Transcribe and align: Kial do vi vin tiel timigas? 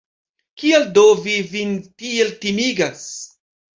Kial 0.61 0.85
do 0.95 1.03
vi 1.27 1.35
vin 1.51 1.75
tiel 2.03 2.33
timigas? 2.47 3.05